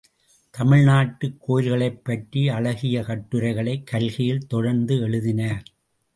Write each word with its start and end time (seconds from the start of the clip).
தமிழ்நாட்டுக் 0.57 1.37
கோயில்களைப் 1.39 1.99
பற்றி 2.03 2.49
அழகிய 2.49 3.03
கட்டுரைகளை 3.03 3.83
கல்கியில் 3.83 4.47
தொடர்ந்து 4.47 4.99
எழுதினார். 4.99 5.63